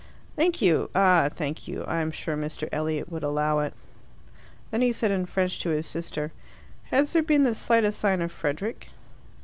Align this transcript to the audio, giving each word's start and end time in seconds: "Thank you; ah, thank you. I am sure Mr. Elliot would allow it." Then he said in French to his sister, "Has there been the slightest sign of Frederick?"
"Thank 0.35 0.63
you; 0.63 0.89
ah, 0.95 1.29
thank 1.29 1.67
you. 1.67 1.83
I 1.83 1.97
am 2.01 2.09
sure 2.09 2.35
Mr. 2.35 2.67
Elliot 2.71 3.11
would 3.11 3.21
allow 3.21 3.59
it." 3.59 3.75
Then 4.71 4.81
he 4.81 4.91
said 4.91 5.11
in 5.11 5.27
French 5.27 5.59
to 5.59 5.69
his 5.69 5.85
sister, 5.85 6.31
"Has 6.85 7.13
there 7.13 7.21
been 7.21 7.43
the 7.43 7.53
slightest 7.53 7.99
sign 7.99 8.19
of 8.23 8.31
Frederick?" 8.31 8.87